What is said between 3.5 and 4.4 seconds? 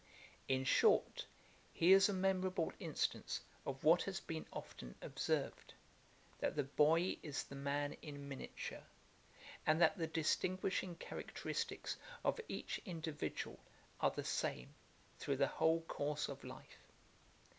of what has